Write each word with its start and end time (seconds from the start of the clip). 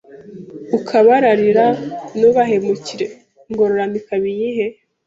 ukabararira, 0.77 1.65
ntubahemukire 2.17 3.05
Ingororano 3.49 3.95
ikaba 4.01 4.25
iyihe 4.33 4.65